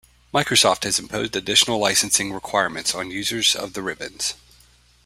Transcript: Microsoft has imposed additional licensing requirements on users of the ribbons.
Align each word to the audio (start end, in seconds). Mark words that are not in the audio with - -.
Microsoft 0.33 0.81
has 0.83 0.97
imposed 0.97 1.35
additional 1.35 1.77
licensing 1.77 2.33
requirements 2.33 2.95
on 2.95 3.11
users 3.11 3.55
of 3.55 3.73
the 3.73 3.83
ribbons. 3.83 4.33